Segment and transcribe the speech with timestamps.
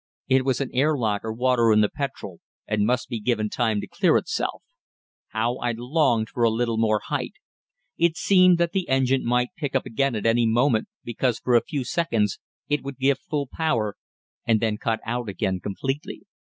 [0.27, 3.87] It was an airlock or water in the petrol, and must be given time to
[3.87, 4.63] clear itself.
[5.27, 7.33] How I longed for a little more height.
[7.99, 11.61] It seemed that the engine might pick up again at any moment, because, for a
[11.63, 13.95] few seconds, it would give full power
[14.43, 16.23] and then cut out again completely.